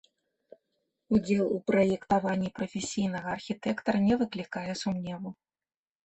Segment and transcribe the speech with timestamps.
[1.17, 5.29] Удзел у праектаванні прафесійнага архітэктара не выклікае сумневу.